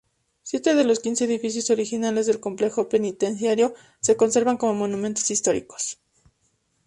Siete 0.41 0.73
de 0.73 0.83
los 0.83 0.99
quince 0.99 1.25
edificios 1.25 1.69
originales 1.69 2.25
del 2.25 2.39
complejo 2.39 2.89
penitenciario 2.89 3.75
se 4.01 4.17
conservan 4.17 4.57
como 4.57 4.73
monumentos 4.73 5.29
históricos. 5.29 5.99